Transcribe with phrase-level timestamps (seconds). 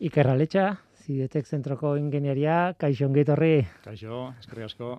[0.00, 3.64] Ikerraletxa, Zidetek zentroko ingenieria, kaixo ongetorri.
[3.84, 4.90] Kaixo, eskerri asko.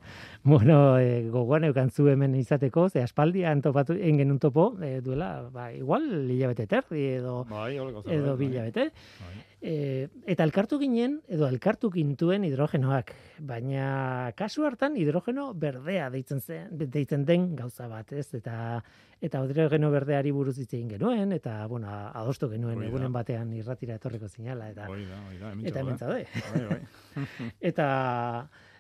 [0.44, 6.10] Bueno, e, gogoan eukantzu hemen izateko, ze aspaldian topatu engen topo, e, duela, ba, igual,
[6.30, 8.38] hilabete terdi edo, bai, edo bai.
[8.44, 8.92] bilabete.
[9.22, 9.51] Bai.
[9.62, 13.12] E, eta elkartu ginen, edo elkartu gintuen hidrogenoak,
[13.46, 18.26] baina kasu hartan hidrogeno berdea deitzen, zen, deitzen den gauza bat, ez?
[18.34, 18.82] Eta
[19.22, 22.88] eta hidrogeno berdeari buruz hitz egin genuen, eta, bueno, adostu genuen Oida.
[22.90, 26.26] egunen batean irratira etorreko zinala, eta, Oida, oida, eta hemen zaude.
[26.34, 27.22] Bai, bai.
[27.70, 27.88] eta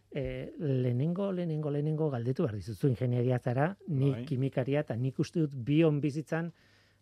[0.09, 0.25] e,
[0.57, 4.25] lehenengo, lehenengo, lehenengo galdetu behar dizuzu ingenieria zara, nik Bai.
[4.34, 6.49] kimikaria, eta nik uste dut bion bizitzan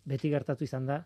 [0.04, 1.06] beti gertatu izan da,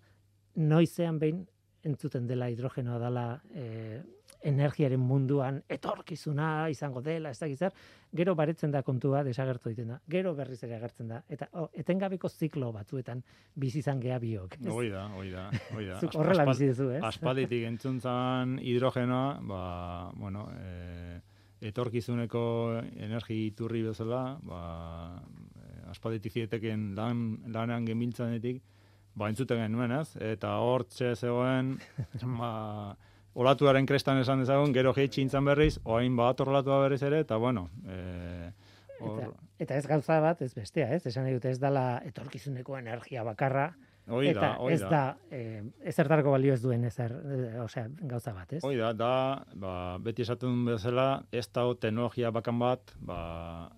[0.55, 1.45] noizean behin
[1.83, 4.01] entzuten dela hidrogenoa dela e,
[4.43, 7.75] energiaren munduan etorkizuna izango dela, ez dakit zer,
[8.15, 12.29] gero baretzen da kontua, desagertu egiten da, gero berriz ere agertzen da, eta oh, etengabeko
[12.29, 13.23] ziklo batzuetan
[13.55, 14.57] bizi izan gea biok.
[14.67, 15.99] Hoi da, hoi da, hoi da.
[16.03, 17.03] Zuk horrela bizi duzu, ez?
[17.07, 19.63] Aspalditik entzuntzan hidrogenoa, ba,
[20.20, 21.21] bueno, e,
[21.70, 22.43] etorkizuneko
[23.07, 24.62] energi iturri bezala, ba,
[25.55, 27.25] e, aspalditik zieteken lan,
[27.55, 28.62] lanean gemiltzanetik,
[29.15, 30.15] ba, entzuten genuen, ez?
[30.33, 31.75] Eta hortxe zegoen,
[32.39, 32.51] ba,
[33.33, 37.69] olatuaren krestan esan dezagun, gero jeitsi intzan berriz, oain bat olatua berriz ere, eta bueno,
[37.87, 38.51] e,
[38.99, 39.31] hor, Eta,
[39.65, 41.05] eta ez gauza bat, ez bestea, ez?
[41.09, 43.71] Esan dute ez dala etorkizuneko energia bakarra,
[44.11, 44.89] hoi eta ez da.
[44.91, 48.63] da, eh, ezertarako balio ez duen ezer, eh, osea, gauza bat, ez?
[48.65, 49.13] Hoi da, da,
[49.55, 53.19] ba, beti esaten bezala, ez da teknologia bakan bat, ba,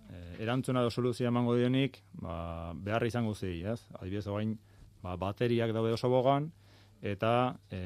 [0.10, 3.84] eh, erantzuna edo soluzioa emango dionik, ba, behar izango zei, ez?
[4.00, 4.58] Adibidez, orain,
[5.06, 6.50] ba, bateriak daude oso bogan,
[7.06, 7.32] eta
[7.70, 7.82] e,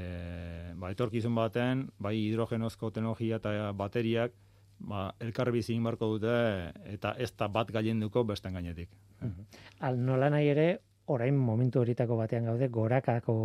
[0.79, 4.35] ba, etorkizun baten, bai hidrogenozko teknologia eta bateriak,
[4.79, 6.35] ba, elkar bizi egin beharko dute,
[6.95, 8.93] eta ez da bat gailenduko besten gainetik.
[9.83, 10.69] Al nola nahi ere,
[11.09, 13.35] orain momentu horitako batean gaude, gorakako,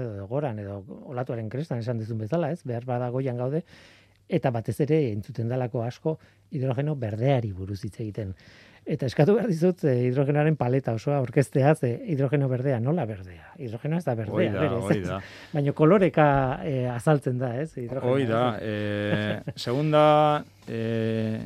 [0.00, 0.80] edo, goran, edo
[1.14, 2.60] olatuaren krestan esan dizun bezala, ez?
[2.66, 3.62] Behar bada goian gaude,
[4.28, 6.18] eta batez ere entzuten dalako asko
[6.50, 8.34] hidrogeno berdeari buruz hitz egiten.
[8.86, 13.54] Eta eskatu behar dizut eh, hidrogenoaren paleta osoa aurkeztea, ze hidrogeno berdea, nola berdea?
[13.56, 15.06] Hidrogeno ez da berdea, Hoi da, berez, hoi ez?
[15.08, 15.20] da.
[15.54, 16.26] Baina koloreka
[16.64, 17.70] eh, azaltzen da, ez?
[17.78, 19.44] Hidrogenoa, Hoi da, ez?
[19.48, 20.04] e, segunda
[20.68, 21.40] e,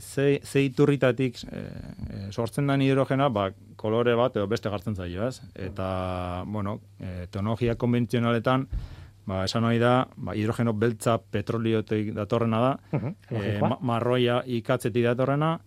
[0.00, 5.28] ze, ze iturritatik e, e, sortzen den hidrogena, ba, kolore bat edo beste gartzen zaio,
[5.28, 5.42] ez?
[5.54, 8.64] Eta, bueno, e, teknologia konbentzionaletan,
[9.28, 13.68] ba, esan nahi da, ba, hidrogeno beltza petroliotik datorrena da, Mhm, e, logikoa.
[13.68, 15.58] ma, marroia ikatzetik datorrena,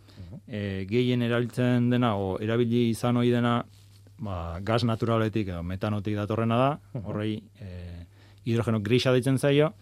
[0.47, 3.61] e, gehien erabiltzen dena, o erabili izan ohi dena,
[4.23, 6.71] ba, gas naturaletik edo metanotik datorrena da,
[7.03, 8.05] horrei e,
[8.45, 9.73] hidrogeno grisa deitzen zaio,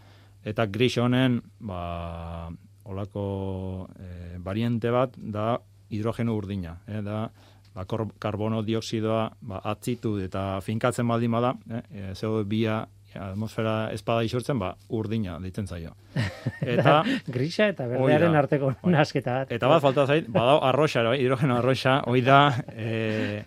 [0.44, 2.50] eta gris honen, ba,
[2.92, 5.56] olako e, variante bat da
[5.92, 7.30] hidrogeno urdina, eh, da
[7.76, 7.86] ba,
[8.20, 12.82] karbono dioksidoa ba, atzitu eta finkatzen baldin bada, eh, e, zeo bia
[13.20, 15.94] atmosfera espada isurtzen, ba, urdina deitzen zaio.
[16.62, 19.52] Eta, grisa eta berdearen arteko nasketa bat.
[19.52, 22.40] Eta bat falta zait, badao arroxa, bai, hidrogeno arroxa, hoi da,
[22.72, 23.44] e,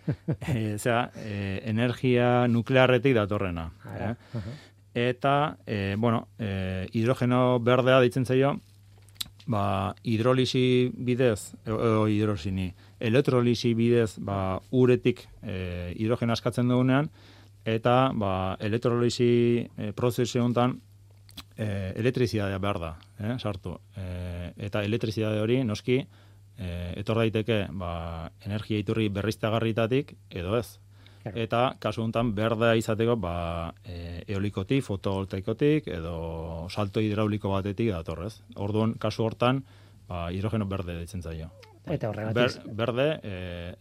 [0.48, 3.70] e, zera, e, energia nuklearretik datorrena.
[3.84, 4.38] Ara, Eh?
[4.38, 4.54] aha.
[4.94, 8.54] Eta, e, bueno, e, hidrogeno berdea deitzen zaio,
[9.46, 12.70] ba, hidrolisi bidez, edo, edo hidrosini,
[13.00, 17.10] elektrolisi bidez, ba, uretik e, hidrogeno askatzen dugunean,
[17.64, 20.76] eta, ba, elektrolisi e, prozesu honetan,
[21.56, 23.78] e, elektrizidadea behar da, eh, sartu.
[23.96, 25.98] E, eta elektrizidade hori, noski,
[26.58, 26.70] e,
[27.00, 30.78] etor daiteke, ba, energia iturri berriztagarritatik, edo ez.
[31.24, 31.40] Claro.
[31.40, 38.42] Eta kasu honetan berdea izateko ba, e, eolikotik, fotovoltaikotik edo salto hidrauliko batetik datorrez.
[38.60, 39.62] Orduan kasu hortan
[40.06, 41.48] ba, hidrogeno berde ditzen zaio.
[41.84, 43.32] Eta horregatik, Ber, berde e,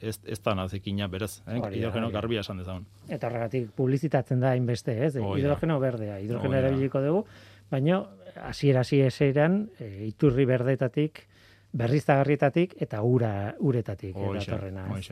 [0.02, 1.60] ez, ez da nazikina berez, eh?
[1.72, 2.86] Hidrogeno garbia esan dezagun.
[3.08, 5.14] eta horregatik publizitatzen da hainbeste, ez?
[5.14, 5.24] Da.
[5.24, 7.24] Hidrogeno berdea, hidrogeno erabiliko dugu,
[7.72, 8.04] baina
[8.44, 11.28] hasiera hasi eseran e, iturri berdetatik
[11.74, 13.32] berriztagarrietatik eta ura
[13.66, 15.08] uretatik eh, datorrena, ez?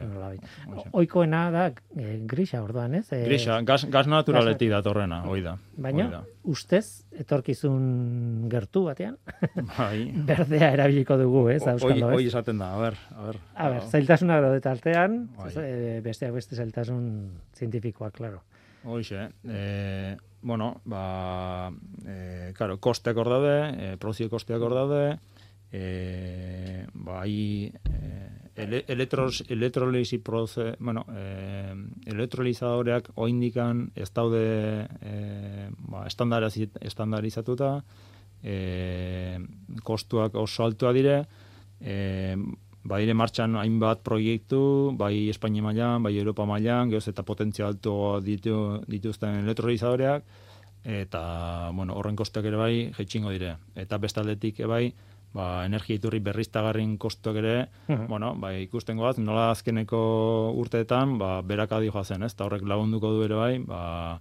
[0.93, 1.63] Ohikoena da
[1.97, 3.07] e, grisa orduan, ez?
[3.15, 5.55] E, Grisa, gas, gas naturaletik datorrena, hoi da.
[5.81, 6.21] Baina, da.
[6.53, 9.17] ustez, etorkizun gertu batean,
[9.73, 10.11] Bai.
[10.29, 11.63] berdea erabiliko dugu, ez?
[11.65, 12.29] Hoi, Auskalo, hoi ez?
[12.29, 13.41] esaten da, a ber, a ber.
[13.55, 15.51] A ber, zailtasunak daude tartean, Bai.
[15.57, 17.03] e, besteak beste zailtasun
[17.57, 18.45] zientifikoak, claro.
[18.83, 21.71] Hoxe, eh, bueno, ba,
[22.05, 25.19] eh, claro, kosteak hor daude, eh, prozio kosteak hor daude,
[25.71, 31.73] eh, bai, eh, ele, elektros, elektrolisi proze, bueno, eh,
[32.05, 37.83] elektrolizadoreak oindikan ez daude eh, ba, estandariz- estandarizatuta,
[38.43, 39.39] eh,
[39.83, 41.23] kostuak oso altua dire,
[42.83, 48.19] bai ere martxan hainbat proiektu, bai Espainia mailan, bai Europa mailan, gehoz eta potentzia alto
[48.21, 50.25] ditu, dituzten elektrolizadoreak,
[50.83, 53.55] eta bueno, horren kostuak ere bai jaitsingo dire.
[53.75, 54.85] Eta bestaldetik ere bai,
[55.33, 58.07] ba, energia iturri berriztagarrin kostuak ere, Mhm.
[58.07, 62.33] bueno, ba, ikusten goaz, nola azkeneko urteetan, ba, berak adi joazen, ez?
[62.33, 64.19] Eta horrek lagunduko du ere bai, ba,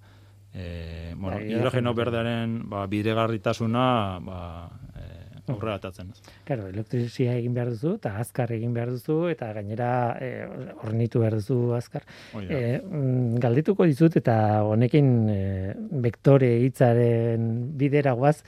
[0.54, 6.20] e, bueno, Bai, hidrogeno berdearen ba, bidegarritasuna ba, e, aurrera atatzen, ez?
[6.44, 10.46] Claro, elektrizia egin behar duzu, eta azkar egin behar duzu, eta gainera eh,
[10.84, 12.04] hornitu behar duzu azkar.
[12.34, 12.42] Da.
[12.48, 18.44] E, mm, galdituko dizut, eta honekin e, vektore hitzaren bidera guaz,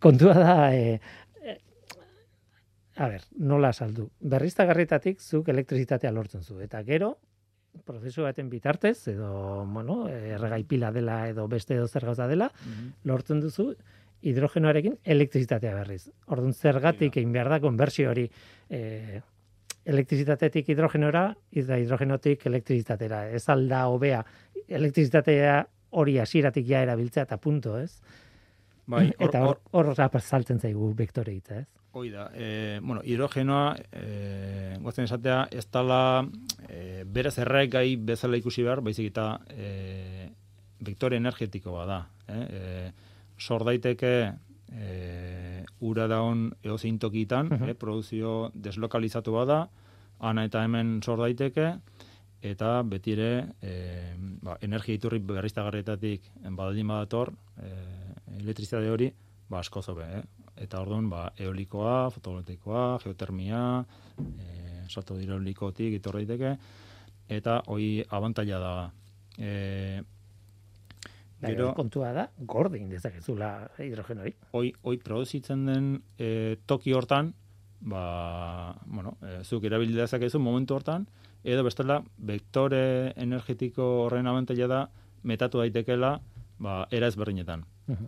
[0.00, 1.00] kontua da, e, e,
[3.00, 4.10] a ber, nola saldu.
[4.20, 7.14] Berriztagarritatik zuk elektrizitatea lortzen zu, eta gero,
[7.86, 12.92] prozesu baten bitartez, edo, bueno, erregai pila dela, edo beste edo zer gauza dela, Mhm.
[13.08, 13.70] lortzen duzu
[14.20, 16.10] hidrogenoarekin elektrizitatea berriz.
[16.26, 18.26] Orduan zergatik egin behar da konbertsio hori
[18.68, 19.20] e,
[19.86, 23.30] elektrizitatetik hidrogenora, eta hidrogenotik elektrizitatera.
[23.30, 24.24] Ez alda hobea
[24.68, 28.02] elektrizitatea hori hasieratik ja erabiltzea eta punto, ez?
[28.90, 31.66] Bai, hor, eta hor, hor rapa saltzen zaigu vektore hitza, ez?
[31.92, 36.22] Hoi da, e, bueno, hidrogenoa, e, gozen esatea, ez dala
[36.68, 40.28] e, berez erregai bezala ikusi behar, baizik eta e,
[40.86, 42.04] vektore energetiko bada.
[42.30, 42.44] Eh?
[42.46, 42.92] E,
[43.42, 44.12] sor daiteke
[44.70, 47.68] e, ura daun eozein tokitan, Mhm.
[47.70, 49.64] eh, produzio deslokalizatu bada,
[50.20, 51.72] ana eta hemen sor daiteke,
[52.40, 57.74] eta betire e, ba, energia iturri berriztagarrietatik baldin badator, e,
[58.38, 59.10] elektrizitate hori,
[59.50, 60.22] ba, asko zobe, eh?
[60.60, 63.84] Eta orduan, ba, eolikoa, fotovoltaikoa, geotermia,
[64.20, 66.54] e, salto hidraulikotik etor daiteke,
[67.30, 68.72] eta hoi abantaila da.
[69.38, 70.02] E,
[71.40, 74.34] Gero- kontua da, gordin dezakezula hidrogeno hori.
[74.52, 77.32] hoi, hoi produzitzen den e, toki hortan,
[77.80, 81.06] ba, bueno, e, zuk erabili dezakezu momentu hortan,
[81.42, 84.82] edo bestela, vektore energetiko horren abantaila da,
[85.22, 86.18] metatu daitekela,
[86.60, 87.64] ba, era ezberdinetan.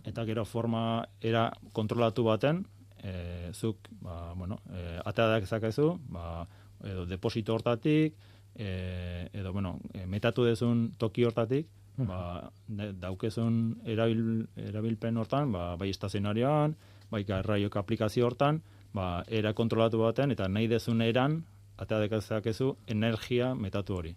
[0.07, 2.63] Eta gero forma era kontrolatu baten,
[3.03, 6.47] e, zuk, ba, bueno, e, atea dezakezu, ba,
[6.83, 8.15] edo deposito hortatik,
[8.55, 11.67] e, edo, bueno, e, metatu dezun toki hortatik,
[11.97, 16.77] ba, ne- daukezun erabil, erabilpen hortan, ba, bai estazionarioan,
[17.11, 18.61] bai garraiok aplikazio hortan,
[18.93, 21.41] ba, era kontrolatu baten, eta nahi dezun eran,
[21.77, 24.15] atea dezakezu energia metatu hori.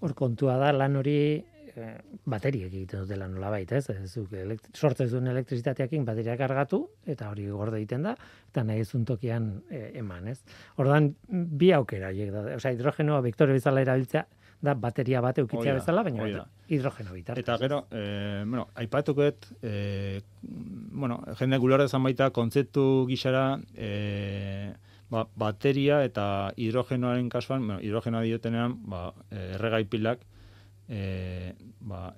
[0.00, 1.42] Hor kontua da lan hori
[1.80, 3.88] eh, bateriek egiten dutela nolabait, ez?
[3.90, 4.32] Ez zuk
[4.74, 8.14] sortzen zuen elektrizitateakin bateria kargatu eta hori gorde egiten da
[8.50, 10.40] eta nahi ezun tokian eh, eman, ez?
[10.76, 12.46] Ordan bi aukera horiek da.
[12.56, 14.26] Osea, hidrogenoa vektore bezala erabiltzea
[14.64, 16.44] da bateria bat eukitzea bezala, baina hoi da.
[16.72, 17.42] hidrogeno bitartez.
[17.44, 23.44] Eta gero, e, bueno, aipatuket, e, bueno, jende gulore ezan baita, kontzeptu gixara,
[23.76, 24.72] e,
[25.12, 30.24] ba, bateria eta hidrogenoaren kasuan, bueno, hidrogenoa diotenean, ba, e, erregai pilak,
[30.88, 32.14] e, ba,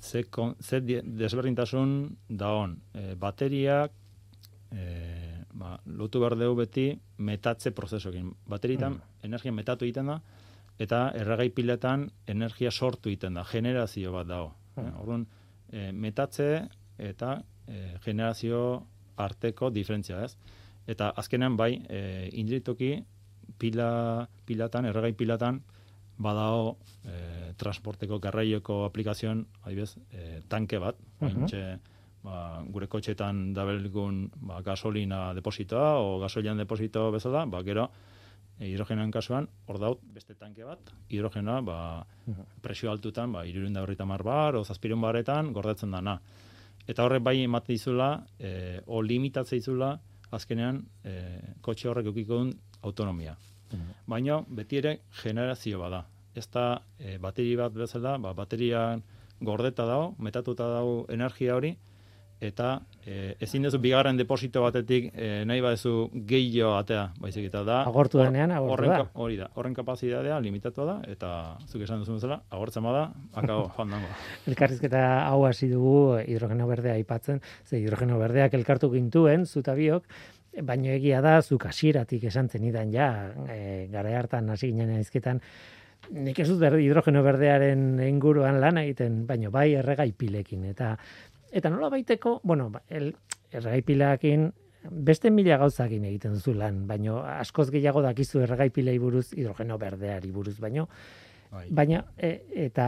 [0.00, 2.78] ze, kon, ze di- desberdintasun da hon.
[2.92, 3.92] E, bateriak,
[4.72, 6.88] e, ba, lotu behar dugu beti
[7.18, 8.32] metatze prozesoekin.
[8.50, 10.18] Bateritan energia metatu egiten da,
[10.78, 14.52] eta erregai piletan energia sortu egiten da, generazio bat dago.
[14.76, 14.86] Mm.
[14.86, 15.26] Eh, Orduan,
[15.70, 16.48] e, metatze
[16.98, 17.36] eta
[17.66, 18.60] e, generazio
[19.16, 20.34] arteko diferentzia, ez?
[20.90, 22.96] Eta azkenean bai, e, indritoki
[23.58, 25.62] pila, pilatan, erregai pilatan,
[26.18, 31.44] badao e, transporteko garraioko aplikazioan, adibez, e, tanke bat, Mhm.
[31.44, 31.78] mm
[32.24, 37.90] ba, gure kotxetan dabelgun ba, gasolina depositoa o gasoilan deposito bezala, ba, gero
[38.58, 40.78] e, hidrogenoen kasuan, hor daut beste tanke bat,
[41.10, 42.06] hidrogenoa ba,
[42.62, 46.18] presio altutan, ba, irurenda horreta bar, o zazpirun baretan, gordetzen dana.
[46.86, 52.54] Eta horrek bai emate dizula, e, o limitatzea dizula, azkenean, e, kotxe horrek eukiko duen
[52.82, 53.36] autonomia.
[54.06, 56.04] Baina, beti ere, generazio bada.
[56.34, 59.02] Ez da, e, bateri bat bezala, ba, baterian
[59.40, 61.74] gordeta dago, metatuta dago energia hori,
[62.44, 62.68] eta
[63.04, 67.80] e, ezin duzu bigarren deposito batetik e, nahi baduzu gehiago atea, baizik eta da.
[67.88, 69.08] Agortu denean, agortu horren da.
[69.26, 71.32] Hori da, horren kapazitatea limitatua da, eta
[71.68, 74.12] zuk esan duzu bezala, agortzen bada, akabo, joan dango.
[74.52, 80.08] Elkarrizketa hau hasi dugu hidrogeno berdea aipatzen, ze hidrogeno berdeak elkartu gintuen, zuta biok,
[80.62, 83.08] baino egia da, zuk hasieratik esan zenidan ja,
[83.50, 85.40] e, gara hartan hasi ginen izketan,
[86.12, 90.94] nik ez dut hidrogeno berdearen inguruan lan egiten, baino bai erregai pilekin, eta
[91.54, 93.12] eta nola baiteko, bueno, ba, el,
[93.54, 94.48] erregai pilekin,
[94.84, 100.32] beste mila gauzakin egiten duzu lan, baino askoz gehiago dakizu erregai pilei buruz, hidrogeno berdeari
[100.34, 100.88] buruz, baino
[101.54, 101.68] Bai.
[101.70, 102.30] Baina, e,
[102.66, 102.86] eta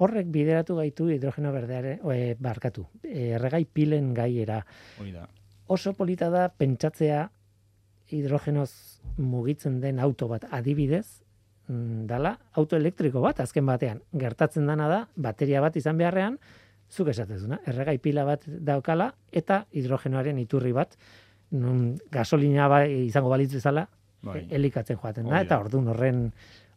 [0.00, 4.62] horrek bideratu gaitu hidrogeno berdeare, e, barkatu, e, erregai pilen gaiera.
[5.00, 5.26] Hori da.
[5.72, 7.26] Oso polita da pentsatzea
[8.14, 8.70] hidrogenoz
[9.18, 11.22] mugitzen den auto bat adibidez,
[11.68, 14.00] mm, dala auto elektriko bat azken batean.
[14.14, 16.38] Gertatzen dana da, bateria bat izan beharrean,
[16.90, 20.96] zuk esatezuna, erregai pila bat daukala eta hidrogenoaren iturri bat
[21.50, 23.86] nun gasolina ba, izango balitz bezala
[24.26, 24.46] Bai.
[24.50, 25.42] elikatzen joaten da da.
[25.46, 26.30] eta ordun horren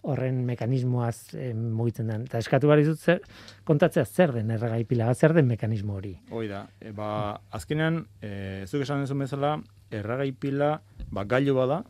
[0.08, 2.20] horren mekanismoaz eh, mugitzen da.
[2.24, 3.20] Eta eskatu behar dizut zer,
[3.68, 6.14] kontatzea zer den erregai pila bat, zer den mekanismo hori.
[6.32, 7.10] Hoi da, e, ba,
[7.52, 8.32] azkenean, e,
[8.68, 9.58] zuk esan duzun bezala,
[9.92, 10.78] erragai pila,
[11.12, 11.82] ba, gailu bada,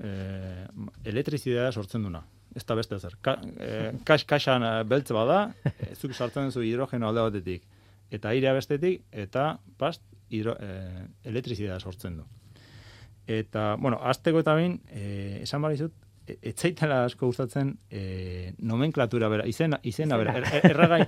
[0.00, 0.14] e,
[1.12, 2.24] elektrizidea sortzen duna.
[2.58, 3.14] Ez da beste zer.
[3.22, 7.62] Ka, e, kas, kasan e, beltz bada, e, zuk sartzen duzu hidrogeno alde batetik,
[8.10, 10.02] eta airea bestetik, eta past,
[10.34, 12.26] hidro, e, elektrizidea sortzen du.
[13.28, 15.94] Eta, bueno, azteko eta bain, e, esan behar dizut,
[16.26, 21.02] e- etzaitela asko gustatzen e, nomenklatura bera, izena, izena bera, er, er- erragai,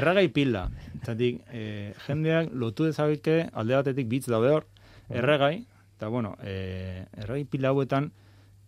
[0.00, 0.68] erragai pila.
[1.04, 4.66] Zatik, e, jendeak lotu dezabeke alde batetik bitz daude hor,
[5.10, 5.56] erragai,
[5.98, 8.12] eta bueno, e, erragai pila hauetan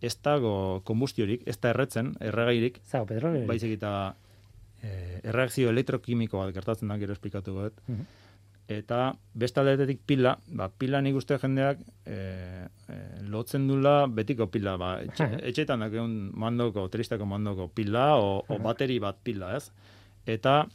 [0.01, 3.45] ez dago kombustiorik, ez da erretzen, erragairik, Zau, petrolio.
[3.47, 4.15] baizik eta
[4.81, 7.83] e, erreakzio elektrokimiko bat gertatzen da, gero esplikatu dut.
[7.87, 8.07] Mhm.
[8.69, 12.17] Eta beste aldetetik pila, ba, pila nik uste jendeak e,
[12.85, 15.39] e, lotzen dula betiko pila, ba, etxe, Aha.
[15.49, 19.71] etxetan dakeun mandoko, tristeko mandoko pila, o, o bateri bat pila, ez?
[20.29, 20.67] Eta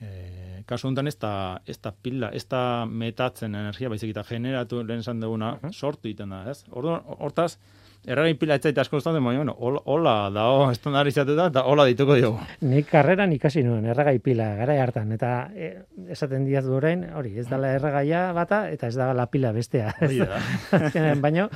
[0.00, 1.32] e, kasu honetan ez da,
[1.68, 6.32] ez da pila, ez da metatzen energia, baizik eta generatu lehen esan duguna, sortu egiten
[6.32, 6.62] da, ez?
[6.72, 7.58] Orduan, hortaz,
[8.06, 12.44] erragin pila etzaita asko gustatzen, baina, bueno, hola, hola dao estandarizatuta, eta hola dituko diogu.
[12.68, 15.70] Nik karreran ikasi nuen erregai pila gara hartan eta e,
[16.14, 19.94] esaten diaz orain hori ez dala erregaia bata eta ez dala pila bestea.
[19.98, 21.14] Da.
[21.24, 21.48] Baino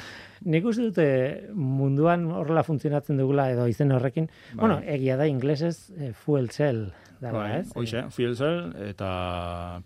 [0.44, 1.06] nik uste dute
[1.54, 4.60] munduan horrela funtzionatzen dugula edo izen horrekin, Bai.
[4.60, 6.90] bueno, egia da inglesez eh, fuel cell
[7.22, 7.70] dala, Bai, ez?
[7.78, 9.08] hoxe, fuel cell eta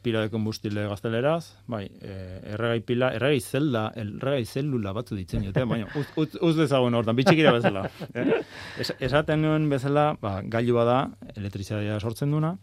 [0.02, 5.66] pila de kombustile gazteleraz, bai, eh, erregai pila, erregai zelda, erregai zelula batzu ditzen dute,
[5.68, 7.84] baina uz, uz, uz dezagun hortan, bitxikira bezala.
[8.16, 8.40] Eh?
[8.80, 10.98] Es, esaten nuen bezala, ba, gailua da,
[11.36, 12.54] elektrizitatea sortzen duna,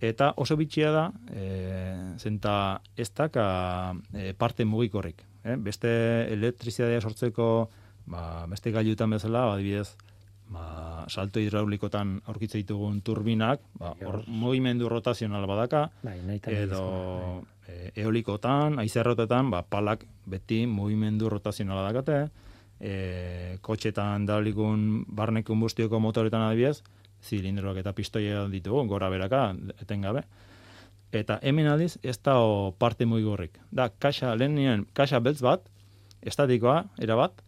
[0.00, 1.46] eta oso bitxia da, e,
[2.22, 5.24] zenta ez daka e, parte mugikorrik.
[5.44, 5.56] Eh?
[5.60, 5.90] Beste
[6.32, 7.48] elektrizitatea sortzeko,
[8.08, 10.17] ba, beste gailutan bezala, adibidez, ba,
[11.08, 16.18] salto hidraulikotan aurkitze ditugun turbinak, ba, hor mugimendu rotazional badaka, Bai,
[16.52, 22.20] edo e, eolikotan, aizerrotetan, ba, palak beti mugimendu rotazionala dakate,
[22.80, 26.82] e, kotxetan dalikun barne konbustioko motoretan adibidez,
[27.24, 29.50] zilindroak eta pistoia ditugu, gora beraka,
[29.82, 30.22] etengabe.
[31.12, 33.56] Eta hemen aldiz, ez da o parte mugigorrik.
[33.72, 35.64] Da, kaxa, lehen kaxa beltz bat,
[36.20, 37.40] estatikoa, erabat,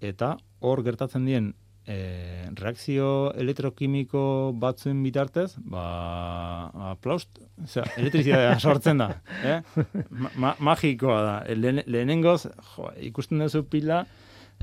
[0.00, 1.52] eta hor gertatzen dien
[1.88, 4.22] e, reakzio elektrokimiko
[4.60, 5.84] batzuen bitartez, ba,
[6.92, 9.10] aplaust, osea, elektrizitatea sortzen da,
[9.42, 9.58] eh?
[10.10, 11.36] Ma, ma, magikoa da.
[11.56, 12.42] Lehen, lehenengoz,
[12.74, 14.02] jo, ikusten duzu pila,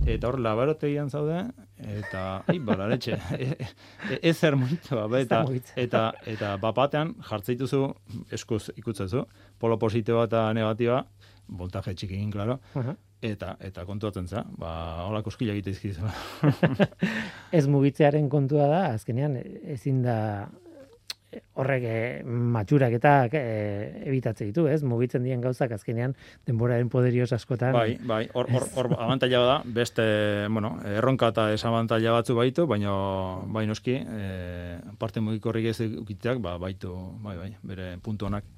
[0.06, 1.42] eta hor labarotegian zaude,
[1.80, 3.50] eta, ai, balaretxe, e,
[4.12, 5.42] e, ez zer mugitu, ba, eta,
[5.86, 6.06] eta,
[6.36, 7.88] eta bapatean jartzeituzu,
[8.36, 9.26] eskuz ikutzezu,
[9.62, 11.04] polo positiboa eta negatiba,
[11.46, 12.96] voltaje txikin, klaro, Aha.
[13.22, 16.06] Eta eta kontuatzen za, ba, hola koskila egite izkizu.
[17.58, 19.38] Ez mugitzearen kontua da, azkenean
[19.76, 20.18] ezin da
[21.60, 24.82] horrek eh, matxuraketak eh, ebitatze ditu, ez?
[24.88, 26.16] Mugitzen dien gauzak azkenean
[26.48, 27.74] denboraren poderioz askotan.
[27.76, 30.06] bai, bai, hor, hor, hor abantaila da, beste,
[30.52, 32.94] bueno, erronka eta desabantaila batzu baitu, baina,
[33.52, 36.94] bai noski, e, parte mugikorrik ez ukitzeak, ba, baitu,
[37.24, 38.55] bai, bai, bere puntu honak.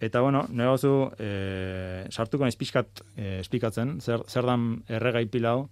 [0.00, 5.66] Eta, bueno, negozu, e, sartuko naiz pixkat e, esplikatzen, zer, zer dan erregai pila hau,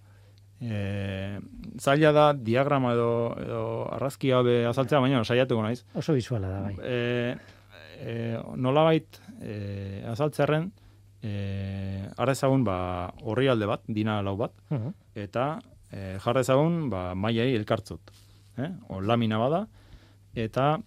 [0.61, 1.39] e,
[1.81, 3.09] zaila da diagrama edo,
[3.41, 3.63] edo
[3.95, 5.81] arrazki be azaltzea, baina saiatuko naiz.
[5.97, 6.75] Oso bisuala da, bai.
[6.83, 7.35] E,
[8.05, 8.13] e,
[8.55, 10.69] nolabait e, azaltzerren,
[11.23, 12.77] e, har dezagun ba,
[13.25, 14.93] horri alde bat, dina lau bat, Mhm.
[15.15, 15.59] eta
[15.91, 18.11] e, jar dezagun ba, mailai elkartzut.
[18.59, 18.69] Eh?
[18.89, 19.65] O, lamina bada,
[20.35, 20.77] eta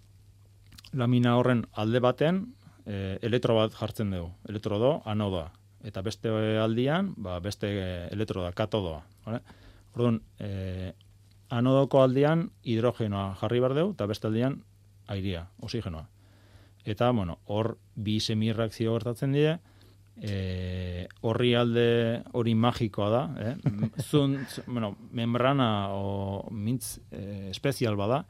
[0.92, 2.44] lamina horren alde baten
[2.86, 4.30] e, elektro bat jartzen dugu.
[4.48, 5.50] Elektrodo, anodoa.
[5.82, 6.30] Eta beste
[6.62, 7.70] aldian, ba, beste
[8.12, 9.02] elektroda, katodoa.
[9.26, 9.42] Vale?
[9.94, 10.92] Orduan, e,
[11.52, 14.60] anodoko aldian hidrogenoa jarri behar dugu, eta beste aldian
[15.12, 16.06] airia, oxigenoa.
[16.84, 19.58] Eta, bueno, hor bi semirreakzio gertatzen dira,
[20.20, 23.54] e, horri alde hori magikoa da, eh?
[24.08, 28.24] Zun, bueno, membrana o mintz e, espezial bada,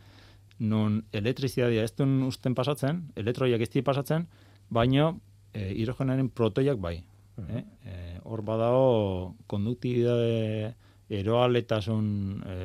[0.63, 4.29] non elektrizitatea ez duen usten pasatzen, elektroiak ez pasatzen,
[4.73, 5.21] baino
[5.53, 6.97] e, hidrogenaren protoiak bai.
[7.43, 7.63] Eh?
[7.85, 10.75] E, hor badao konduktibidade
[11.13, 12.09] eroaletasun
[12.47, 12.57] e,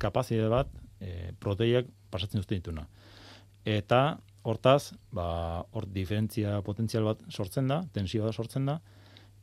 [0.00, 2.86] kapazitate bat e, protoiak pasatzen uzten dituna.
[3.68, 8.78] Eta hortaz, ba, hor diferentzia potentzial bat sortzen da, tensioa sortzen da,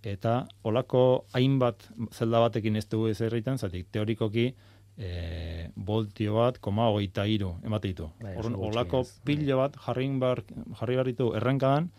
[0.08, 4.52] eta olako hainbat zelda batekin ez dugu ez egiten, zatik teorikoki
[4.98, 8.10] e, voltio bat, koma hogeita iru, emate ditu.
[8.22, 9.26] Bai, olako ez, bai.
[9.30, 10.42] pilo bat jarri bar,
[10.80, 11.92] jarri behar ditu errenkadan,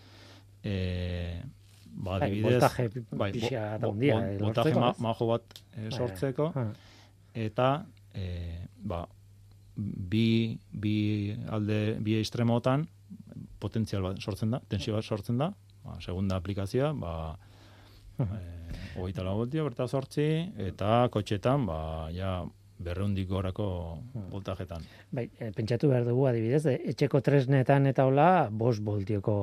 [0.63, 0.75] e,
[1.95, 6.69] ba, Bai, adibidez, voltaje bai, eta eh, voltaje ma, majo bat e, sortzeko, ah,
[7.35, 7.71] eta
[8.15, 8.27] e,
[8.83, 9.05] ba,
[9.77, 10.97] bi, bi
[11.55, 12.87] alde, bi estremotan
[13.63, 15.53] potentzial bat sortzen da, tensio bat sortzen da,
[15.85, 17.15] ba, segunda aplikazioa, ba,
[18.19, 18.45] e,
[18.99, 20.29] hogeita lau voltio, berta sortzi,
[20.69, 21.81] eta kotxetan, ba,
[22.15, 22.41] ja,
[22.79, 23.99] berreundik gorako
[24.31, 24.83] voltajetan.
[25.11, 29.35] Bai, e, pentsatu behar dugu adibidez, e, etxeko tresnetan eta hola, bos voltioko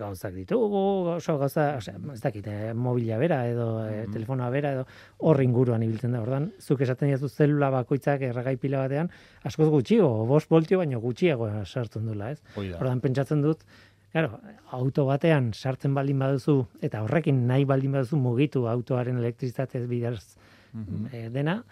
[0.00, 0.82] gauzak ditugu,
[1.16, 4.86] oso gauza, osea, ez dakit, e, mobila bera edo e, telefonoa bera edo
[5.18, 6.20] hor inguruan ibiltzen da.
[6.20, 9.08] Ordan, zuk esaten diazu zelula bakoitzak erregai pila batean,
[9.48, 12.42] askoz gutxiago, bos voltio baino gutxiago sartzen dula, ez?
[12.56, 12.78] Hoi da.
[12.82, 13.64] Ordan pentsatzen dut,
[14.10, 14.40] Claro,
[14.74, 20.34] auto batean sartzen baldin baduzu eta horrekin nahi baldin baduzu mugitu autoaren elektrizitate bidez
[20.74, 21.06] Mhm.
[21.12, 21.62] e, dena,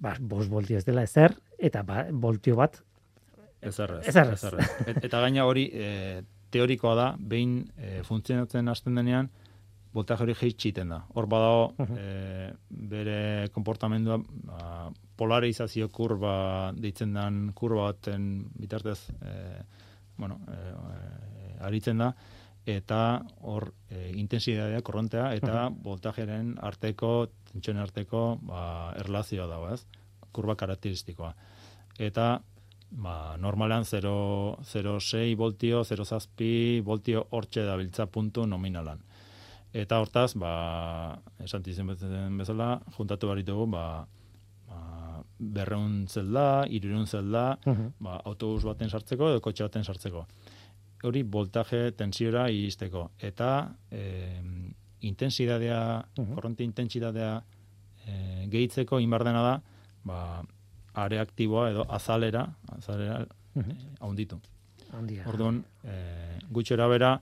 [0.00, 2.80] ba, bos voltio ez dela ezer, eta ba, voltio bat
[3.60, 4.06] Ezer ez.
[4.08, 4.38] Ezer ez.
[4.42, 4.68] ezer ez.
[4.88, 9.28] Et- Eta gaina hori e, teorikoa da, behin e, funtzionatzen hasten denean,
[9.92, 11.02] voltaje hori jeitsiten da.
[11.14, 11.96] Hor badago Mhm.
[11.98, 14.16] e, bere konportamendua
[14.46, 19.62] ba, polarizazio kurba deitzen den kurba baten bitartez e,
[20.16, 22.14] bueno, e, aritzen da
[22.64, 29.84] eta hor e, intensitatea, korrontea eta voltajeren arteko, tentsioen arteko ba, erlazioa dago, ez?
[30.32, 31.34] Kurba karakteristikoa.
[31.98, 32.40] Eta
[32.90, 38.98] ba, normalan 0,06 voltio, 0,zazpi voltio hortxe dabiltza puntu nominalan.
[39.72, 41.62] Eta hortaz, ba, esan
[42.38, 43.84] bezala, juntatu behar ditugu, ba,
[44.66, 47.92] ba, berreun zelda, irurun zelda, Mhm.
[48.00, 50.26] ba, autobus baten sartzeko edo kotxe baten sartzeko.
[51.02, 53.10] Hori voltaje tensiora iristeko.
[53.18, 54.40] Eta e,
[55.00, 56.34] intensidadea, Mhm.
[56.34, 57.42] korronte intensidadea
[58.06, 59.62] e, gehitzeko inbar dena da,
[60.04, 60.42] ba,
[60.94, 63.70] are aktiboa edo azalera, azalera Mhm.
[63.70, 64.40] e, haunditu.
[64.92, 65.22] handia.
[65.28, 67.20] Orduan, e, gutxora bera,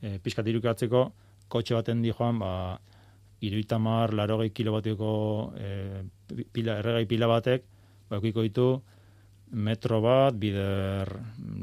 [0.00, 1.12] e, pixkat irukatzeko,
[1.48, 2.80] kotxe baten di joan, ba,
[3.40, 6.04] iruitamar, larogei kilobatioko e,
[6.52, 7.64] pila, erregai pila batek,
[8.08, 8.82] ba, eukiko ditu,
[9.52, 11.08] metro bat, bider,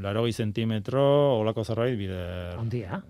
[0.02, 1.02] larogei zentimetro,
[1.40, 3.02] olako zerbait, bider, Handia.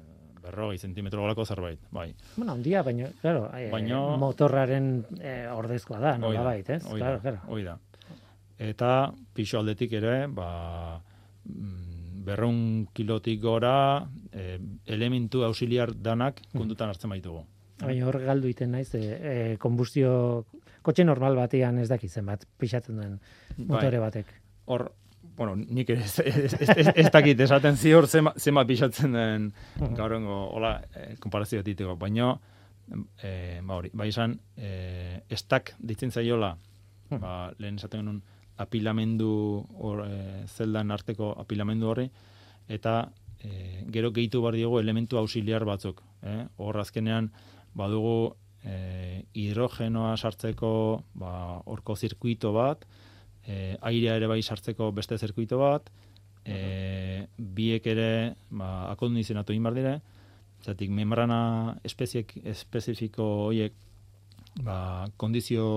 [0.48, 2.08] Berrogei zentimetro, olako zerbait, bai.
[2.36, 6.84] Bueno, handia, baina, claro, eh, Baino- motorraren eh, ordezkoa da, nola bait, ez?
[6.88, 7.44] hoi Claro, claro.
[7.48, 7.78] hoi da.
[8.58, 11.00] Eta pixo aldetik ere, ba,
[11.46, 17.44] mm, berreun kilotik gora, e, elementu auxiliar danak kontutan hartzen baitugu.
[17.80, 20.46] Baina hor galdu iten naiz, e, e, konbustio,
[20.82, 23.20] kotxe normal batean ez dakit zenbat pixatzen duen
[23.70, 24.34] motore batek.
[24.66, 24.90] Hor,
[25.38, 29.52] bueno, nik ez, ez, ez, ez, dakit esaten ziur zema, zema pixatzen den
[29.96, 32.32] gaurengo, hola, e, konparazio diteko, baina,
[33.22, 36.56] e, ba hori, bai esan, e, estak ditzen zaiola,
[37.12, 38.24] ba, lehen esaten genuen,
[38.58, 39.30] apilamendu
[39.78, 42.10] hor, e, zeldan arteko apilamendu horri,
[42.68, 42.98] eta
[43.40, 46.02] e, gero gehitu behar diogu elementu auxiliar batzuk.
[46.26, 46.44] Eh?
[46.58, 47.30] Hor azkenean
[47.78, 50.72] badugu e, hidrogenoa sartzeko
[51.14, 51.34] ba,
[51.66, 52.86] orko zirkuito bat,
[53.48, 55.90] e, airea ere bai sartzeko beste zirkuito bat,
[56.46, 59.96] e, biek ere ba, akondizionatu egin behar dire,
[60.64, 63.74] zatik membrana espeziek, espezifiko horiek
[64.64, 65.68] ba, kondizio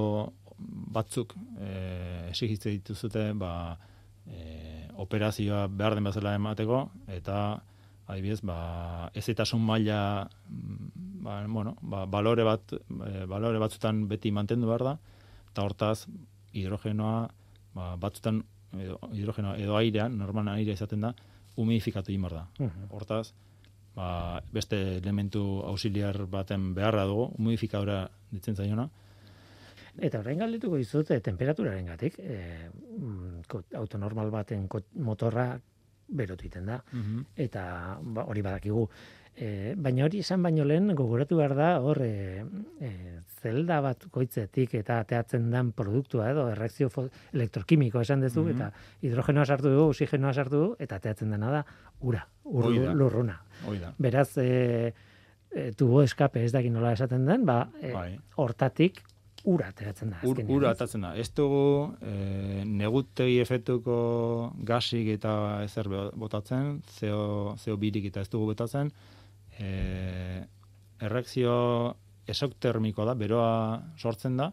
[0.61, 1.71] batzuk e,
[2.31, 3.53] esigitze dituzute ba,
[4.27, 6.85] e, operazioa behar den bezala emateko.
[7.09, 7.39] Eta
[8.11, 10.91] adibidez ba, ezetasun maila mm,
[11.25, 14.97] ba, bueno, ba, balore bat e, balore batzutan beti mantendu behar da.
[15.51, 16.07] Eta hortaz
[16.53, 17.29] hidrogenoa
[17.75, 18.43] ba, batzutan
[18.79, 21.15] edo, hidrogenoa edo airean, normalan aire izaten da,
[21.57, 22.47] humidifikatu egin da.
[22.59, 22.89] Mhm.
[22.91, 23.33] Hortaz,
[23.95, 28.89] ba, beste elementu auxiliar baten beharra dugu, humidifikadora ditzen zaiona,
[29.99, 35.61] Eta orain galdetuko dizut, e, temperaturaren gatik, e, mm, ko- auto normal baten motorra
[36.09, 36.83] berotu egiten da.
[37.37, 38.89] eta ba, hori badakigu.
[39.37, 42.45] E, baina hori esan baino lehen gogoratu behar da hor e,
[42.81, 42.91] e,
[43.41, 46.91] zelda bat goitzetik eta ateatzen den produktua edo erreakzio
[47.33, 48.51] elektrokimiko esan duzu Mhm.
[48.57, 51.65] eta hidrogenoa sartu dugu, oxigenoa sartu dugu eta ateatzen dena da
[52.01, 52.93] ura, ur, Hoi da.
[52.93, 53.39] lurruna.
[53.67, 53.95] Hoi da.
[53.99, 54.93] Beraz, e,
[55.55, 58.19] e, tubo eskape ez dakin nola esaten den, ba, e, Bai.
[58.37, 59.01] hortatik
[59.45, 60.19] ura ateratzen da.
[60.29, 60.77] Ur, ura ez?
[60.77, 61.15] atatzen da.
[61.17, 68.51] Ez dugu e, negutegi efektuko gasik eta ezer botatzen, CO, CO birik eta ez dugu
[68.53, 68.93] botatzen,
[69.61, 70.47] e,
[71.01, 71.55] erreakzio
[72.31, 73.53] esoktermikoa da, beroa
[73.99, 74.51] sortzen da,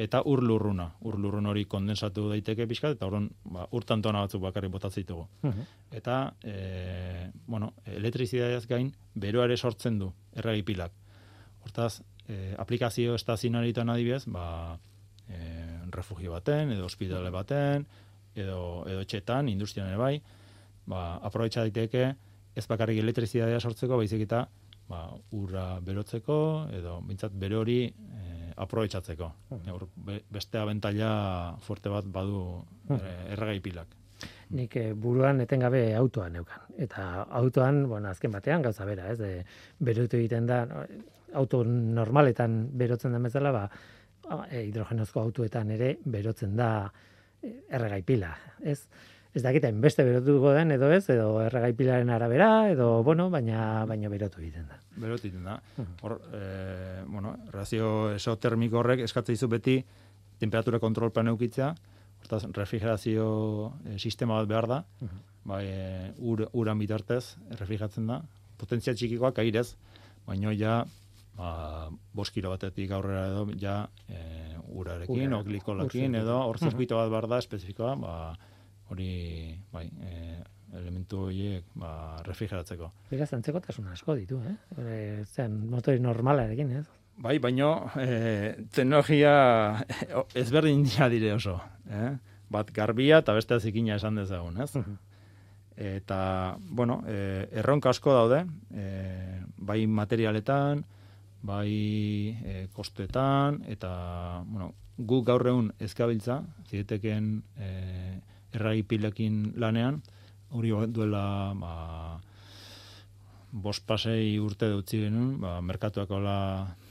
[0.00, 0.86] eta ur lurruna.
[1.06, 5.26] Ur lurrun hori kondensatu daiteke pixkat, eta orduan ba, ur tantona batzuk bakarrik botatzen ditugu.
[5.42, 5.66] Mhm.
[6.00, 10.94] Eta, e, bueno, elektrizitateaz gain, beroa ere sortzen du, erregi pilak.
[11.64, 14.78] Hortaz, e, aplikazio estazionarietan adibidez, ba,
[15.28, 15.40] e,
[15.90, 17.86] refugio baten, edo ospitale baten,
[18.34, 20.14] edo, edo etxetan, industrian ere bai,
[20.86, 22.14] ba, aprobetsa daiteke,
[22.56, 24.44] ez bakarrik elektrizidadea sortzeko, baizik eta
[24.90, 25.04] ba,
[25.38, 26.40] urra berotzeko,
[26.74, 29.30] edo bintzat bere hori e, aprobetsatzeko.
[29.50, 29.86] Hmm.
[30.30, 31.12] beste abentaila
[31.62, 32.42] fuerte bat badu
[32.88, 32.98] hmm.
[32.98, 33.96] e, erregai pilak.
[34.56, 36.66] Nik e, buruan etengabe autoan neukan.
[36.86, 37.06] Eta
[37.38, 39.30] autoan, bueno, azken batean, gauza bera, ez, de,
[39.78, 40.64] berotu egiten da,
[41.38, 43.64] auto normaletan berotzen da bezala, ba,
[44.50, 46.70] e, hidrogenozko autoetan ere berotzen da
[47.40, 48.82] e, erregai pila, ez?
[49.34, 54.08] Ez dakit beste berotuko den edo ez edo erregai pilaren arabera edo bueno baina baina
[54.08, 54.80] berotu egiten da.
[54.96, 55.60] Berotu egiten da.
[56.02, 59.78] Hor e, bueno razio esotermiko horrek eskatzen dizu beti
[60.38, 61.74] temperatura kontrol plan eukitzea
[62.20, 64.82] hortaz refrigerazio e, sistema bat behar da.
[65.44, 68.20] Bai e, ur, uran bitartez refrigeratzen da.
[68.58, 69.76] Potentzia txikikoak airez
[70.26, 70.82] baino ja
[71.38, 73.76] ba, boskiro batetik aurrera edo ja
[74.08, 74.18] e,
[74.70, 78.14] urarekin, o glikolakin, edo hor zirkuito bat behar da, espezifikoa, ba,
[78.90, 80.40] hori bai, e,
[80.78, 81.92] elementu horiek ba,
[82.26, 82.90] refrigeratzeko.
[83.10, 84.56] Beraz, antzekotasun asko ditu, eh?
[84.78, 86.86] E, zen, motori normalarekin, ez?
[87.20, 89.32] Bai, baino, e, teknologia
[90.38, 91.58] ezberdin dira dire oso.
[91.90, 92.14] Eh?
[92.50, 94.70] Bat garbia eta beste zikina esan dezagun, ez?
[95.80, 98.86] Eta, bueno, e, erronka asko daude, e,
[99.56, 100.84] bai materialetan,
[101.42, 101.70] bai
[102.44, 103.92] e, kostetan, eta,
[104.46, 107.70] bueno, guk gaur egun ezkabiltza, zieteken e,
[108.54, 110.00] erragi pilekin lanean,
[110.50, 111.74] hori duela ba,
[113.50, 116.36] bost pasei urte dutzi genuen, ba, merkatuak hola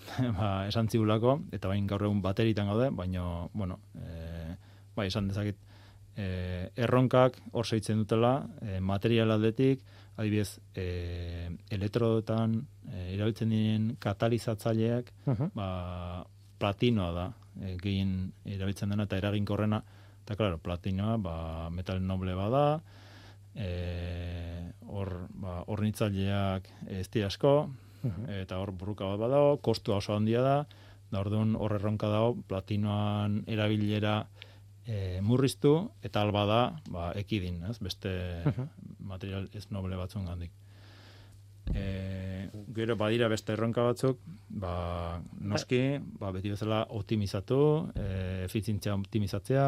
[0.37, 4.55] ba, esan zibulako, eta bain gaur egun bateritan gaude, baina, bueno, e,
[4.95, 5.59] ba, esan dezakit,
[6.15, 9.83] e, erronkak hor zeitzen dutela, e, material aldetik,
[10.19, 12.57] adibidez, e, elektrodotan
[12.89, 15.13] e, erabiltzen diren katalizatzaileak,
[15.55, 15.69] ba,
[16.59, 17.29] platinoa da,
[17.61, 19.83] e, gehien erabiltzen dena eta eraginkorrena,
[20.29, 21.35] Eta, klaro, platinoa, ba,
[21.73, 22.83] metal noble bada,
[23.57, 23.69] e,
[24.85, 27.71] hor, ba, ornitzaileak ez asko,
[28.29, 30.67] eta hor burruka bat badago, kostua oso handia da,
[31.09, 34.27] da orduan hor erronka dago, platinoan erabilera
[34.85, 36.61] e, murriztu, eta alba da,
[36.93, 37.79] ba, ekidin, ez?
[37.81, 38.11] beste
[38.99, 40.53] material ez noble batzun gandik.
[41.73, 44.21] E, gero badira beste erronka batzuk,
[44.61, 49.65] ba, noski, ba, beti bezala optimizatu, e, efizientzia optimizatzea,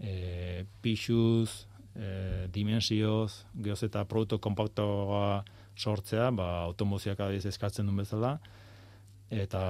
[0.00, 5.44] e, pixuz, e, dimensioz, gehoz eta produktu kompaktoa
[5.76, 8.36] sortzea, ba, automozioak adiz eskatzen duen bezala,
[9.30, 9.62] eta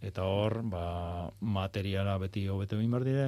[0.00, 0.84] eta hor, ba,
[1.40, 3.26] materiala beti hobetu egin behar dire.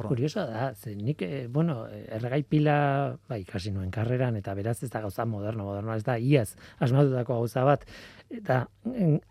[0.00, 4.90] Kuriosa da, ze nik, eh, bueno, erregai pila, ba, ikasi nuen karreran, eta beraz ez
[4.90, 7.84] da gauza moderno, moderno, ez da, iaz, asmatutako gauza bat,
[8.30, 8.62] eta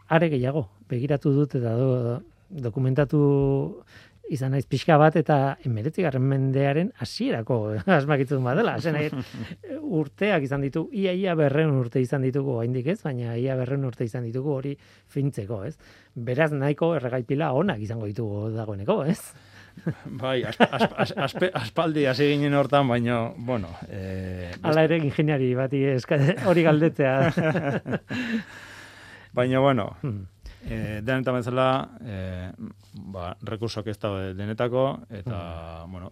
[0.07, 3.19] are gehiago, begiratu dut, eta do, dokumentatu
[4.29, 7.59] izan naiz pixka bat eta emeretzigarren mendearen hasierako
[7.99, 8.77] asmakitzen badela.
[8.79, 8.97] Zen
[9.79, 14.07] urteak izan ditu, ia ia berreun urte izan ditugu haindik ez, baina ia berreun urte
[14.07, 14.75] izan ditugu hori
[15.09, 15.75] fintzeko, ez?
[16.15, 19.21] Beraz nahiko erregaipila onak izango ditugu dagoeneko, ez?
[20.21, 23.71] Bai, aspaldi hasi ginen hortan, baina, bueno...
[23.87, 25.83] Eh, Ala ere ingeniari bati
[26.49, 27.15] hori galdetzea.
[29.37, 30.25] baina, bueno, hmm.
[30.67, 31.67] Eh, denetan bezala,
[32.03, 32.51] eh,
[33.13, 35.39] ba, rekursoak ez da denetako, eta,
[35.85, 35.91] mm.
[35.91, 36.11] bueno,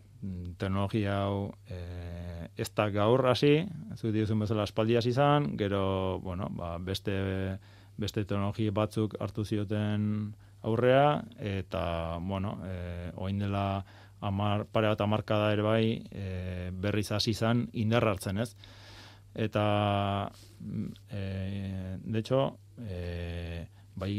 [0.57, 6.47] teknologia hau eh, ez da gaur hasi, zu diuzun bezala espaldi hasi izan, gero, bueno,
[6.55, 7.13] ba, beste,
[7.97, 10.33] beste teknologia batzuk hartu zioten
[10.63, 13.83] aurrea, eta, bueno, eh, oin dela
[14.21, 18.55] amar, pare bat amarkada ere bai, eh, berriz hasi izan indarra hartzen ez.
[19.35, 20.31] Eta,
[21.11, 24.13] eh, de hecho, eh, bai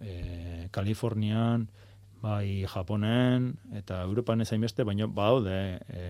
[0.00, 1.68] e, Kalifornian,
[2.22, 6.04] bai Japonen eta Europan ezain beste, baina badaude e,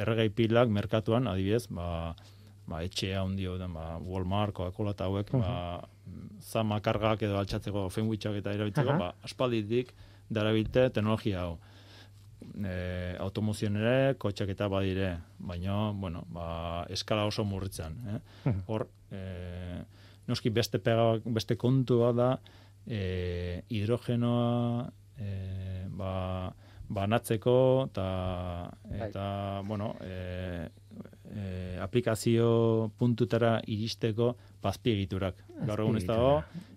[0.00, 2.14] erregai pilak merkatuan, adibidez, ba,
[2.68, 5.42] ba etxea handi den, ba, Walmart, Coca-Cola eta hauek, uh -huh.
[5.42, 5.88] ba,
[6.40, 8.98] zama kargak edo altxatzeko fenwitchak eta erabiltzeko, uh -huh.
[8.98, 9.94] ba, aspalditik
[10.28, 11.58] darabilte teknologia hau.
[12.64, 17.96] E, automozioen ere, kotxak eta badire, baina, bueno, ba, eskala oso murritzen.
[18.08, 18.20] Eh?
[18.66, 19.84] Hor, e,
[20.30, 22.30] noski beste pega, beste kontua da
[22.86, 25.30] e, hidrogenoa e,
[25.94, 26.14] ba,
[26.90, 27.56] banatzeko
[27.94, 28.08] ta,
[28.90, 29.24] eta
[29.60, 29.66] bai.
[29.68, 30.68] bueno e,
[31.30, 35.44] e, aplikazio puntutara iristeko bazpiegiturak.
[35.68, 36.34] Gaur egun ez dago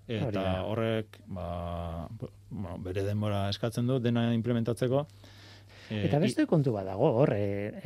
[0.07, 5.07] eta horrek ba, bueno, bere denbora eskatzen du dena implementatzeko
[5.89, 7.81] Eh, eta beste kontu bat dago, hor, e,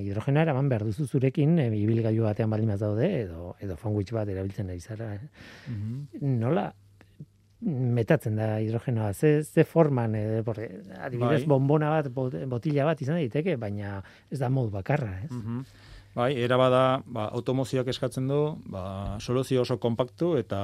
[0.00, 4.66] hidrogena eraman behar duzu zurekin, e, ibilgailu batean baldin daude, edo, edo fanguitz bat erabiltzen
[4.66, 5.14] nahi zara.
[5.14, 5.20] Eh?
[5.68, 6.38] Mhm.
[6.40, 6.72] Nola,
[7.62, 9.12] metatzen da hidrogenoa?
[9.14, 11.48] Ze, ze forman, e, porque, adibidez, Bai.
[11.48, 15.30] bombona bat, bot- botila bat izan daiteke, baina ez da modu bakarra, ez?
[15.30, 15.64] Mhm.
[16.14, 20.60] Bai, era bada, ba, automozioak eskatzen du, ba, soluzio oso kompaktu eta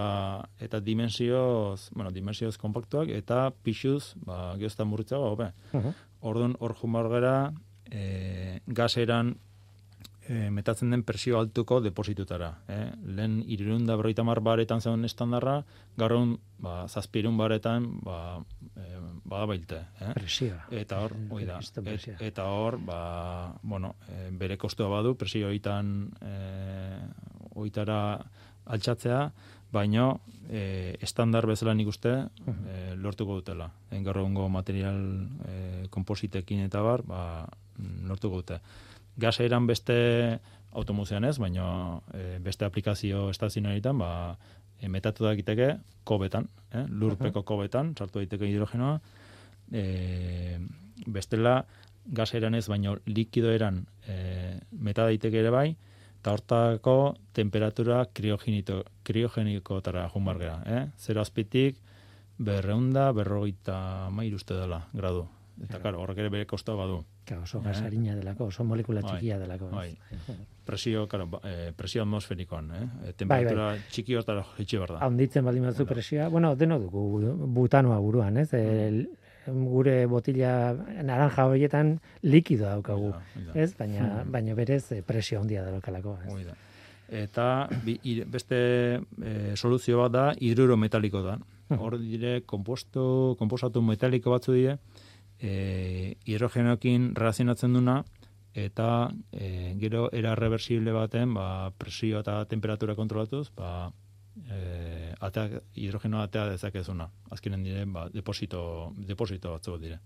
[0.61, 5.53] eta dimensioz, bueno, dimensioz kompaktuak eta pixuz, ba, geozta murritzago, hobe.
[5.73, 5.95] Mhm.
[6.29, 7.35] Orduan, hor jumar gara,
[7.91, 9.39] e, gaseran
[10.29, 12.51] e, metatzen den presio altuko depositutara.
[12.69, 12.87] Eh?
[13.17, 15.63] Lehen irurunda berroita mar baretan zegoen estandarra,
[15.97, 18.45] gaurun ba, zazpirun baretan ba,
[18.77, 18.87] e.
[20.05, 20.13] Eh?
[20.15, 20.67] Presioa.
[20.71, 26.11] Eta hor, hoi da, et- eta hor, ba, bueno, e, bere kostua badu, presio hoitan
[26.21, 26.35] e,
[27.55, 28.19] hoitara
[28.67, 29.33] altxatzea,
[29.73, 33.71] baino e, estandar bezala nik uste e, lortuko dutela.
[33.91, 35.01] En gaur egungo material
[35.45, 37.23] e, kompositekin eta bar, ba,
[37.79, 38.61] mm, lortuko dute.
[39.19, 40.39] Gasa eran beste
[40.79, 44.37] automozioan ez, baino e, beste aplikazio estazionaritan, ba,
[44.81, 45.35] e, metatu da
[46.05, 46.85] kobetan, eh?
[46.89, 49.01] lurpeko kobetan, sartu daiteke hidrogenoa,
[49.73, 50.59] e,
[51.07, 51.65] bestela
[52.07, 55.77] gas eran ez, baino likido eran e, meta daiteke ere bai,
[56.21, 60.63] eta hortako temperatura kriogenito, kriogenikotara jumar gera.
[60.67, 60.85] Eh?
[60.99, 61.79] Zero azpitik,
[62.39, 65.27] berreunda, berrogeita mair uste dela, gradu.
[65.65, 67.01] Eta, karo, horrek ere bere kosta badu.
[67.27, 67.63] Ka, oso Eh?
[67.65, 69.69] gasarina delako, oso molekula Bai, txikia delako.
[69.71, 69.97] bai.
[70.65, 72.89] Presio, karo, ba- eh, presio atmosferikoan, eh?
[73.09, 74.99] E, temperatura txiki hortara jitsi behar da.
[75.07, 75.95] Handitzen baldin batzu Hala.
[75.95, 78.53] presioa, bueno, deno dugu butanoa buruan, ez?
[78.55, 79.09] El,
[79.49, 83.61] gure botila naranja horietan likido daukagu, da, da.
[83.63, 83.75] ez?
[83.79, 86.33] Baina, baina berez eh, presio handia daukalako, ez?
[86.35, 86.55] Hoi da.
[87.09, 91.39] Eta bi, ir- beste e, soluzio bat da hidruro metaliko da.
[91.71, 94.79] Hor dire komposto, komposatu metaliko batzu dire,
[95.41, 98.03] e, hidrogenoekin reazionatzen duna
[98.59, 103.91] eta e, gero era reversible baten ba, presio eta temperatura kontrolatuz, ba,
[104.51, 107.09] e, atea, hidrogenoa atea dezakezuna.
[107.31, 110.01] Azkenen dire, ba, deposito, deposito batzu dire.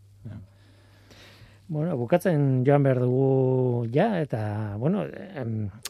[1.68, 5.04] Bueno, bukatzen joan behar dugu ja, eta, bueno,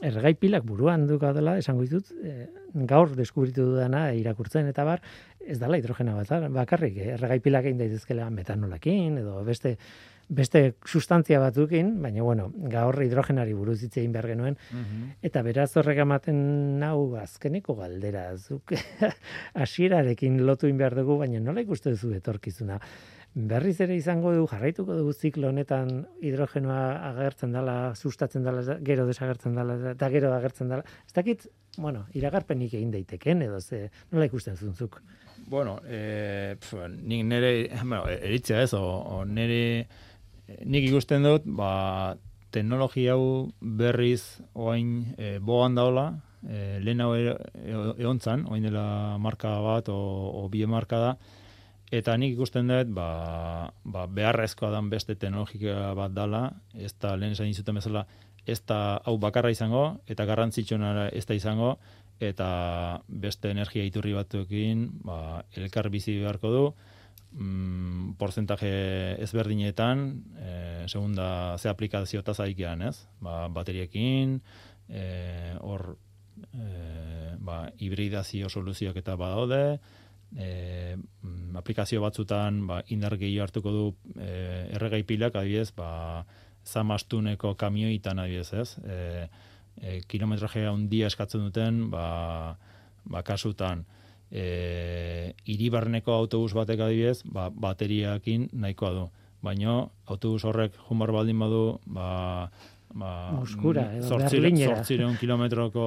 [0.05, 2.47] ergai pilak buruan duka dela, esango ditut, eh,
[2.93, 5.03] gaur deskubritu dudana irakurtzen, eta bar,
[5.41, 9.79] ez dala hidrogena bat bakarrik, eh, ergai pilak egin daitezkela metanolakin, edo beste
[10.33, 14.57] beste sustantzia batzukin, baina bueno, gaur hidrogenari buruz hitz egin behar genuen,
[15.23, 16.39] eta beraz horrek ematen
[16.81, 18.73] nau azkeneko galdera, zuk
[19.65, 22.81] hasierarekin lotu egin behar dugu, baina nola ikuste duzu etorkizuna?
[23.35, 29.57] Berriz ere izango du, jarraituko dugu ziklo honetan hidrogenoa agertzen dela, sustatzen dela, gero desagertzen
[29.57, 30.85] dela, eta gero agertzen dela.
[31.07, 31.47] Ez dakit,
[31.79, 35.01] bueno, iragarpenik egin daiteken, edo ze, nola ikusten zuntzuk?
[35.49, 39.88] Bueno, eh, pf, nik nire, bueno, eritzea ez, o, o nire,
[40.68, 42.18] nik ikusten dut, ba,
[42.53, 46.11] teknologia hau berriz oain e, boan daola,
[46.45, 50.03] e, lehen hau e, e- egon zan, oain dela marka bat o,
[50.37, 51.14] o bie marka da,
[51.93, 53.09] eta nik ikusten dut, ba,
[53.85, 58.07] ba, beharrezkoa dan beste teknologia bat dala, ez da lehen esan izuten bezala,
[58.49, 61.77] ez da hau bakarra izango, eta garrantzitsuena ez da izango,
[62.23, 62.49] eta
[63.09, 66.65] beste energia iturri batzuekin ba, elkar bizi beharko du,
[67.37, 68.73] mm, porcentaje
[69.27, 70.07] ezberdinetan,
[70.39, 70.53] e,
[70.89, 73.09] segunda ze aplikazio tazaikean, ez?
[73.21, 74.39] Ba, bateriekin,
[74.89, 75.05] e,
[75.61, 75.97] hor
[76.55, 79.81] e, ba, hibridazio soluzioak eta badaude,
[80.37, 83.85] e, mm, aplikazio batzutan ba, indar gehiago hartuko du
[84.16, 86.25] e, erregai pilak, adibidez, ba,
[86.64, 88.77] zamastuneko kamioitan adibidez, ez?
[88.85, 89.29] E,
[89.81, 92.57] e, kilometraje handia eskatzen duten, ba,
[93.05, 93.85] ba kasutan,
[94.31, 99.09] e, iribarneko autobus batek adibidez, ba, bateriakin nahikoa du.
[99.42, 102.51] Baino autobus horrek jumar baldin badu, ba,
[102.95, 103.12] ba,
[104.53, 104.77] Berlinera.
[104.77, 105.87] zortzireun kilometroko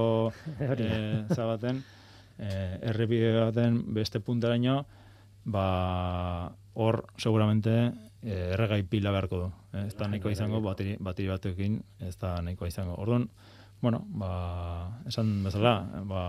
[0.77, 0.89] e,
[1.33, 1.83] zabaten,
[2.37, 4.85] e, errepide baten beste puntaraino,
[5.45, 7.75] ba, hor seguramente
[8.21, 9.51] e, erregai pila beharko du.
[9.73, 9.85] Eh?
[9.87, 12.97] Ez da nahikoa izango, bateri, bateri batuekin, ez da nahikoa izango.
[13.01, 13.29] Orduan,
[13.81, 14.33] bueno, ba,
[15.07, 15.77] esan bezala,
[16.09, 16.25] ba,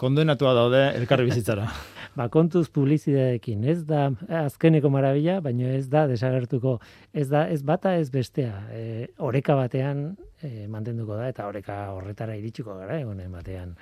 [0.00, 1.68] kondenatua daude elkarri bizitzara.
[2.18, 4.08] Ba, kontuz publizidadekin, ez da
[4.42, 6.78] azkeneko marabila, baina ez da desagertuko,
[7.14, 8.64] ez da ez bata ez bestea.
[8.74, 8.82] E,
[9.18, 13.76] oreka batean e, mantenduko da, eta oreka horretara iritsiko gara, egonen batean.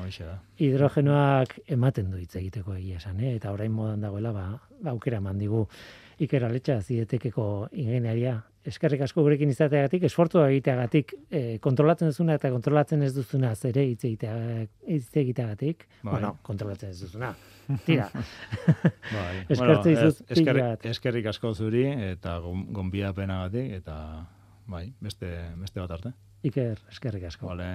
[0.00, 0.38] Horixe da.
[0.58, 3.34] hidrogenoak ematen du hitz egiteko egia esan, eh?
[3.36, 4.46] eta orain modan dagoela ba,
[4.80, 5.66] ba aukera eman digu
[6.20, 8.42] Iker Aletxa zietekeko ingenieria.
[8.68, 14.04] Eskerrik asko gurekin izateagatik, esfortua egiteagatik, eh, kontrolatzen duzuna eta kontrolatzen ez duzuna zere hitz
[14.04, 15.86] egitea- hitz egiteagatik.
[16.02, 16.10] Bai.
[16.12, 17.30] Bueno, kontrolatzen ez duzuna.
[17.86, 18.10] Tira.
[19.16, 19.46] Bai.
[19.48, 23.96] Dizut pila eskerrik, eskerrik asko zuri eta gon- gonbidapenagatik eta
[24.66, 26.12] bai, beste beste bat arte.
[26.44, 27.46] Iker, eskerrik asko.
[27.48, 27.70] Vale.